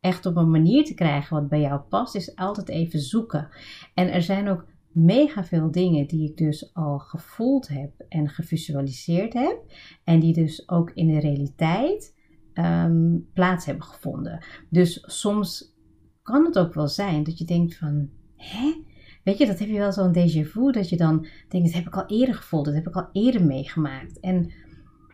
echt 0.05 0.27
op 0.27 0.37
een 0.37 0.51
manier 0.51 0.85
te 0.85 0.95
krijgen 0.95 1.37
wat 1.37 1.49
bij 1.49 1.61
jou 1.61 1.81
past, 1.81 2.15
is 2.15 2.37
altijd 2.37 2.69
even 2.69 3.01
zoeken. 3.01 3.49
En 3.95 4.13
er 4.13 4.23
zijn 4.23 4.49
ook 4.49 4.67
mega 4.93 5.45
veel 5.45 5.71
dingen 5.71 6.07
die 6.07 6.31
ik 6.31 6.37
dus 6.37 6.75
al 6.75 6.99
gevoeld 6.99 7.69
heb 7.69 7.91
en 8.09 8.29
gevisualiseerd 8.29 9.33
heb. 9.33 9.59
En 10.05 10.21
die 10.21 10.33
dus 10.33 10.69
ook 10.69 10.91
in 10.91 11.07
de 11.07 11.21
realiteit 11.21 12.15
Ehm, 12.55 13.17
plaats 13.33 13.67
hebben 13.67 13.85
gevonden. 13.85 14.45
Dus 14.71 15.05
soms 15.07 15.75
kan 16.23 16.45
het 16.45 16.59
ook 16.59 16.75
wel 16.75 16.89
zijn 16.89 17.23
dat 17.23 17.39
je 17.39 17.45
denkt 17.45 17.77
van, 17.77 18.09
hè? 18.37 18.83
Weet 19.25 19.39
je, 19.39 19.47
dat 19.47 19.59
heb 19.59 19.69
je 19.69 19.79
wel 19.79 19.93
zo'n 19.93 20.15
déjà 20.15 20.49
vu, 20.49 20.73
dat 20.73 20.89
je 20.89 20.97
dan 20.97 21.27
denkt, 21.49 21.67
dat 21.67 21.77
heb 21.77 21.87
ik 21.87 21.97
al 21.97 22.07
eerder 22.07 22.35
gevoeld, 22.35 22.65
dat 22.65 22.75
heb 22.75 22.87
ik 22.87 22.95
al 22.95 23.09
eerder 23.13 23.45
meegemaakt. 23.45 24.21
En 24.21 24.53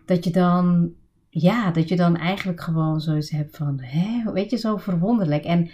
dat 0.04 0.24
je 0.24 0.30
dan, 0.30 0.92
ja, 1.30 1.70
dat 1.70 1.88
je 1.88 1.96
dan 1.96 2.16
eigenlijk 2.16 2.60
gewoon 2.60 3.00
zoiets 3.00 3.30
hebt 3.30 3.56
van, 3.56 3.80
hè? 3.80 4.32
Weet 4.32 4.50
je, 4.50 4.56
zo 4.56 4.76
verwonderlijk. 4.76 5.44
En 5.44 5.70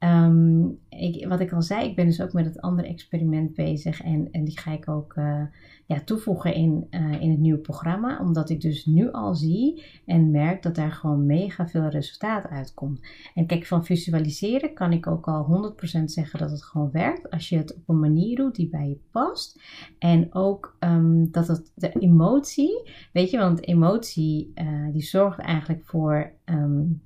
ehm, 0.00 0.68
ik, 0.88 1.26
wat 1.28 1.40
ik 1.40 1.52
al 1.52 1.62
zei, 1.62 1.88
ik 1.88 1.96
ben 1.96 2.06
dus 2.06 2.22
ook 2.22 2.32
met 2.32 2.44
het 2.44 2.60
andere 2.60 2.88
experiment 2.88 3.54
bezig 3.54 4.02
en, 4.02 4.28
en 4.30 4.44
die 4.44 4.58
ga 4.58 4.72
ik 4.72 4.88
ook 4.88 5.16
uh, 5.16 5.42
ja, 5.86 6.00
toevoegen 6.04 6.54
in, 6.54 6.86
uh, 6.90 7.20
in 7.20 7.30
het 7.30 7.38
nieuwe 7.38 7.58
programma. 7.58 8.18
Omdat 8.20 8.50
ik 8.50 8.60
dus 8.60 8.86
nu 8.86 9.12
al 9.12 9.34
zie 9.34 9.84
en 10.06 10.30
merk 10.30 10.62
dat 10.62 10.74
daar 10.74 10.92
gewoon 10.92 11.26
mega 11.26 11.68
veel 11.68 11.88
resultaat 11.88 12.48
uitkomt. 12.48 13.00
En 13.34 13.46
kijk, 13.46 13.66
van 13.66 13.84
visualiseren 13.84 14.74
kan 14.74 14.92
ik 14.92 15.06
ook 15.06 15.28
al 15.28 15.74
100% 16.00 16.04
zeggen 16.04 16.38
dat 16.38 16.50
het 16.50 16.64
gewoon 16.64 16.90
werkt. 16.90 17.30
Als 17.30 17.48
je 17.48 17.56
het 17.56 17.74
op 17.74 17.88
een 17.88 18.00
manier 18.00 18.36
doet 18.36 18.54
die 18.54 18.68
bij 18.68 18.88
je 18.88 19.00
past. 19.10 19.60
En 19.98 20.34
ook 20.34 20.76
um, 20.80 21.30
dat 21.30 21.48
het 21.48 21.72
de 21.74 21.92
emotie, 21.92 22.90
weet 23.12 23.30
je, 23.30 23.38
want 23.38 23.66
emotie 23.66 24.52
uh, 24.54 24.92
die 24.92 25.02
zorgt 25.02 25.38
eigenlijk 25.38 25.84
voor 25.84 26.32
um, 26.44 27.02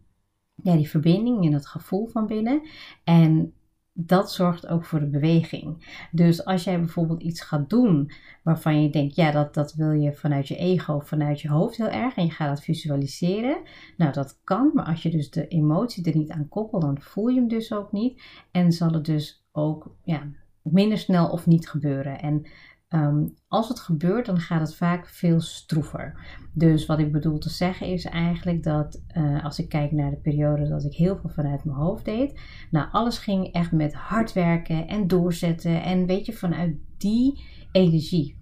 ja, 0.63 0.77
die 0.77 0.89
verbinding 0.89 1.45
en 1.45 1.53
het 1.53 1.67
gevoel 1.67 2.07
van 2.07 2.27
binnen. 2.27 2.63
En 3.05 3.55
dat 3.97 4.33
zorgt 4.33 4.67
ook 4.67 4.85
voor 4.85 5.01
de 5.01 5.07
beweging. 5.07 5.97
Dus 6.11 6.45
als 6.45 6.65
jij 6.65 6.79
bijvoorbeeld 6.79 7.23
iets 7.23 7.41
gaat 7.41 7.71
doen 7.71 8.11
waarvan 8.43 8.83
je 8.83 8.91
denkt, 8.91 9.15
ja, 9.15 9.31
dat, 9.31 9.55
dat 9.55 9.75
wil 9.75 9.93
je 9.93 10.13
vanuit 10.13 10.49
je 10.49 10.57
ego 10.57 10.99
vanuit 10.99 11.41
je 11.41 11.49
hoofd 11.49 11.77
heel 11.77 11.89
erg 11.89 12.17
en 12.17 12.25
je 12.25 12.31
gaat 12.31 12.49
dat 12.49 12.65
visualiseren, 12.65 13.63
nou 13.97 14.13
dat 14.13 14.41
kan, 14.45 14.71
maar 14.75 14.85
als 14.85 15.03
je 15.03 15.11
dus 15.11 15.31
de 15.31 15.49
emotie 15.49 16.05
er 16.05 16.17
niet 16.17 16.31
aan 16.31 16.49
koppelt, 16.49 16.83
dan 16.83 17.01
voel 17.01 17.29
je 17.29 17.39
hem 17.39 17.49
dus 17.49 17.73
ook 17.73 17.93
niet 17.93 18.23
en 18.51 18.73
zal 18.73 18.93
het 18.93 19.05
dus 19.05 19.47
ook 19.53 19.97
ja, 20.05 20.31
minder 20.63 20.99
snel 20.99 21.29
of 21.29 21.47
niet 21.47 21.69
gebeuren. 21.69 22.21
En 22.21 22.47
Ehm, 22.95 23.27
als 23.49 23.69
het 23.69 23.81
gebeurt, 23.81 24.27
dan 24.27 24.41
gaat 24.41 24.61
het 24.61 24.77
vaak 24.77 25.09
veel 25.09 25.41
stroever. 25.41 26.15
Dus 26.53 26.87
wat 26.87 26.99
ik 26.99 27.13
bedoel 27.13 27.39
te 27.39 27.51
zeggen 27.51 27.87
is 27.87 28.05
eigenlijk 28.05 28.63
dat 28.63 29.03
uh, 29.17 29.45
als 29.45 29.59
ik 29.59 29.69
kijk 29.69 29.93
naar 29.93 30.11
de 30.11 30.17
periode 30.17 30.69
dat 30.69 30.85
ik 30.85 30.95
heel 30.95 31.17
veel 31.17 31.31
vanuit 31.31 31.65
mijn 31.65 31.77
hoofd 31.79 32.05
deed, 32.05 32.41
nou 32.71 32.89
alles 32.91 33.19
ging 33.19 33.53
echt 33.53 33.73
met 33.73 33.95
hard 33.95 34.33
werken 34.33 34.89
en 34.89 35.07
doorzetten 35.07 35.83
en 35.83 36.07
weet 36.07 36.27
je 36.27 36.33
vanuit 36.33 36.77
die 36.99 37.45
energie. 37.73 38.37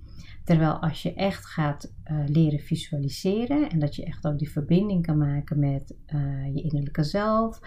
Terwijl 0.44 0.73
als 0.73 1.02
je 1.02 1.14
echt 1.14 1.47
gaat 1.47 1.94
uh, 2.11 2.18
leren 2.26 2.61
visualiseren 2.61 3.71
en 3.71 3.78
dat 3.78 3.97
je 3.97 4.04
echt 4.04 4.26
ook 4.26 4.38
die 4.38 4.50
verbinding 4.50 5.06
kan 5.06 5.18
maken 5.18 5.59
met 5.59 5.97
uh, 6.14 6.54
je 6.54 6.62
innerlijke 6.62 7.04
zelf, 7.04 7.61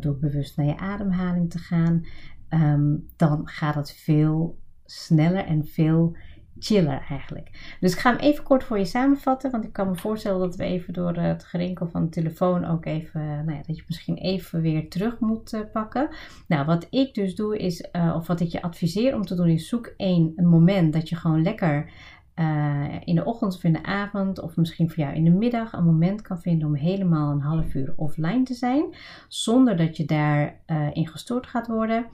door 0.00 0.18
bewust 0.18 0.56
naar 0.56 0.66
je 0.66 0.76
ademhaling 0.76 1.50
te 1.50 1.58
gaan, 1.58 2.04
um, 2.48 3.06
dan 3.16 3.48
gaat 3.48 3.74
het 3.74 3.92
veel 3.92 4.60
sneller 4.92 5.44
en 5.44 5.66
veel 5.66 6.16
chiller 6.58 7.04
eigenlijk. 7.08 7.76
Dus 7.80 7.92
ik 7.92 7.98
ga 7.98 8.10
hem 8.10 8.18
even 8.18 8.44
kort 8.44 8.64
voor 8.64 8.78
je 8.78 8.84
samenvatten, 8.84 9.50
want 9.50 9.64
ik 9.64 9.72
kan 9.72 9.88
me 9.88 9.96
voorstellen 9.96 10.40
dat 10.40 10.56
we 10.56 10.64
even 10.64 10.92
door 10.92 11.16
het 11.16 11.44
gerinkel 11.44 11.88
van 11.88 12.04
de 12.04 12.08
telefoon 12.08 12.64
ook 12.64 12.84
even, 12.84 13.20
nou 13.20 13.52
ja, 13.52 13.62
dat 13.66 13.76
je 13.76 13.82
misschien 13.86 14.16
even 14.16 14.60
weer 14.60 14.88
terug 14.88 15.18
moet 15.18 15.52
uh, 15.52 15.60
pakken. 15.72 16.08
Nou, 16.48 16.66
wat 16.66 16.86
ik 16.90 17.14
dus 17.14 17.34
doe 17.34 17.58
is, 17.58 17.88
uh, 17.92 18.14
of 18.16 18.26
wat 18.26 18.40
ik 18.40 18.48
je 18.48 18.62
adviseer 18.62 19.14
om 19.14 19.22
te 19.22 19.34
doen, 19.34 19.48
is 19.48 19.68
zoek 19.68 19.94
één 19.96 20.32
een 20.36 20.48
moment 20.48 20.92
dat 20.92 21.08
je 21.08 21.16
gewoon 21.16 21.42
lekker 21.42 21.90
uh, 22.36 22.86
in 23.04 23.14
de 23.14 23.24
ochtend 23.24 23.54
of 23.54 23.64
in 23.64 23.72
de 23.72 23.84
avond, 23.84 24.40
of 24.40 24.56
misschien 24.56 24.88
voor 24.90 25.04
jou 25.04 25.14
in 25.14 25.24
de 25.24 25.30
middag, 25.30 25.72
een 25.72 25.84
moment 25.84 26.22
kan 26.22 26.40
vinden 26.40 26.68
om 26.68 26.74
helemaal 26.74 27.32
een 27.32 27.40
half 27.40 27.74
uur 27.74 27.92
offline 27.96 28.42
te 28.42 28.54
zijn, 28.54 28.84
zonder 29.28 29.76
dat 29.76 29.96
je 29.96 30.04
daarin 30.04 30.54
in 30.92 31.08
gestoord 31.08 31.46
gaat 31.46 31.66
worden. 31.66 32.06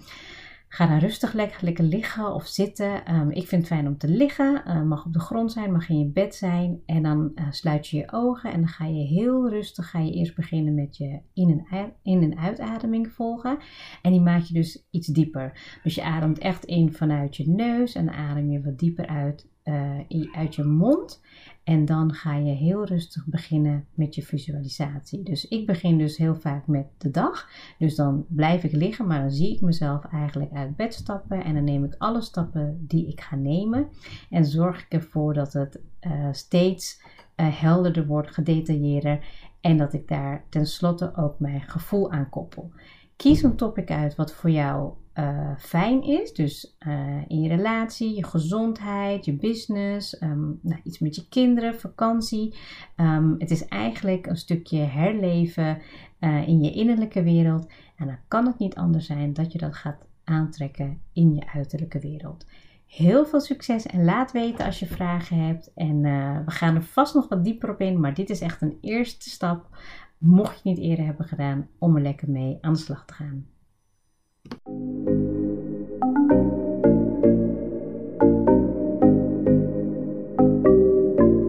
Ga 0.68 0.86
dan 0.86 0.98
rustig 0.98 1.32
lekker, 1.32 1.84
liggen 1.84 2.34
of 2.34 2.46
zitten. 2.46 3.14
Um, 3.14 3.30
ik 3.30 3.46
vind 3.46 3.62
het 3.62 3.70
fijn 3.72 3.86
om 3.86 3.98
te 3.98 4.08
liggen. 4.08 4.62
Uh, 4.66 4.82
mag 4.82 5.06
op 5.06 5.12
de 5.12 5.20
grond 5.20 5.52
zijn, 5.52 5.72
mag 5.72 5.88
in 5.88 5.98
je 5.98 6.06
bed 6.10 6.34
zijn. 6.34 6.80
En 6.86 7.02
dan 7.02 7.32
uh, 7.34 7.44
sluit 7.50 7.86
je 7.88 7.96
je 7.96 8.12
ogen 8.12 8.52
en 8.52 8.60
dan 8.60 8.68
ga 8.68 8.86
je 8.86 9.04
heel 9.06 9.48
rustig 9.48 9.90
ga 9.90 9.98
je 9.98 10.12
eerst 10.12 10.34
beginnen 10.36 10.74
met 10.74 10.96
je 10.96 11.20
in- 11.34 11.66
en, 11.70 11.92
in- 12.02 12.22
en 12.22 12.38
uitademing 12.38 13.08
volgen. 13.12 13.58
En 14.02 14.12
die 14.12 14.20
maak 14.20 14.42
je 14.42 14.54
dus 14.54 14.86
iets 14.90 15.06
dieper. 15.06 15.78
Dus 15.82 15.94
je 15.94 16.02
ademt 16.04 16.38
echt 16.38 16.64
in 16.64 16.92
vanuit 16.92 17.36
je 17.36 17.48
neus 17.50 17.94
en 17.94 18.10
adem 18.10 18.50
je 18.50 18.62
wat 18.62 18.78
dieper 18.78 19.06
uit 19.06 19.48
uh, 19.68 20.32
uit 20.32 20.54
je 20.54 20.64
mond. 20.64 21.20
En 21.64 21.84
dan 21.84 22.12
ga 22.12 22.36
je 22.36 22.52
heel 22.52 22.84
rustig 22.84 23.26
beginnen 23.26 23.86
met 23.94 24.14
je 24.14 24.22
visualisatie. 24.22 25.22
Dus 25.22 25.48
ik 25.48 25.66
begin 25.66 25.98
dus 25.98 26.16
heel 26.16 26.34
vaak 26.34 26.66
met 26.66 26.86
de 26.98 27.10
dag. 27.10 27.50
Dus 27.78 27.94
dan 27.94 28.24
blijf 28.28 28.64
ik 28.64 28.72
liggen, 28.72 29.06
maar 29.06 29.20
dan 29.20 29.30
zie 29.30 29.54
ik 29.54 29.60
mezelf 29.60 30.04
eigenlijk 30.04 30.52
uit 30.52 30.76
bed 30.76 30.94
stappen. 30.94 31.44
En 31.44 31.54
dan 31.54 31.64
neem 31.64 31.84
ik 31.84 31.94
alle 31.98 32.20
stappen 32.20 32.84
die 32.86 33.06
ik 33.06 33.20
ga 33.20 33.36
nemen. 33.36 33.88
En 34.30 34.44
zorg 34.44 34.80
ik 34.80 34.92
ervoor 34.92 35.34
dat 35.34 35.52
het 35.52 35.80
uh, 36.00 36.28
steeds 36.32 37.02
uh, 37.36 37.60
helderder 37.60 38.06
wordt, 38.06 38.34
gedetailleerder. 38.34 39.26
En 39.60 39.76
dat 39.76 39.92
ik 39.92 40.08
daar 40.08 40.44
tenslotte 40.48 41.16
ook 41.16 41.40
mijn 41.40 41.60
gevoel 41.60 42.10
aan 42.10 42.28
koppel. 42.28 42.72
Kies 43.16 43.42
een 43.42 43.56
topic 43.56 43.90
uit 43.90 44.14
wat 44.14 44.32
voor 44.32 44.50
jou 44.50 44.92
uh, 45.18 45.50
fijn 45.58 46.02
is. 46.02 46.32
Dus 46.32 46.76
uh, 46.86 47.22
in 47.28 47.42
je 47.42 47.48
relatie, 47.48 48.14
je 48.14 48.24
gezondheid, 48.24 49.24
je 49.24 49.36
business, 49.36 50.22
um, 50.22 50.58
nou, 50.62 50.80
iets 50.84 50.98
met 50.98 51.14
je 51.16 51.28
kinderen, 51.28 51.80
vakantie. 51.80 52.54
Um, 52.96 53.34
het 53.38 53.50
is 53.50 53.68
eigenlijk 53.68 54.26
een 54.26 54.36
stukje 54.36 54.78
herleven 54.78 55.78
uh, 56.20 56.48
in 56.48 56.62
je 56.62 56.72
innerlijke 56.72 57.22
wereld. 57.22 57.66
En 57.96 58.06
dan 58.06 58.18
kan 58.28 58.46
het 58.46 58.58
niet 58.58 58.74
anders 58.74 59.06
zijn 59.06 59.32
dat 59.32 59.52
je 59.52 59.58
dat 59.58 59.76
gaat 59.76 60.06
aantrekken 60.24 61.00
in 61.12 61.34
je 61.34 61.46
uiterlijke 61.52 61.98
wereld. 62.00 62.46
Heel 62.86 63.26
veel 63.26 63.40
succes 63.40 63.86
en 63.86 64.04
laat 64.04 64.32
weten 64.32 64.64
als 64.64 64.78
je 64.78 64.86
vragen 64.86 65.46
hebt. 65.46 65.72
En 65.74 66.00
we 66.44 66.50
gaan 66.50 66.74
er 66.74 66.82
vast 66.82 67.14
nog 67.14 67.28
wat 67.28 67.44
dieper 67.44 67.70
op 67.70 67.80
in, 67.80 68.00
maar 68.00 68.14
dit 68.14 68.30
is 68.30 68.40
echt 68.40 68.62
een 68.62 68.78
eerste 68.80 69.30
stap. 69.30 69.78
Mocht 70.18 70.62
je 70.62 70.68
het 70.68 70.78
niet 70.78 70.88
eerder 70.88 71.04
hebben 71.04 71.26
gedaan, 71.26 71.68
om 71.78 71.96
er 71.96 72.02
lekker 72.02 72.30
mee 72.30 72.58
aan 72.60 72.72
de 72.72 72.78
slag 72.78 73.04
te 73.04 73.14
gaan. 73.14 73.46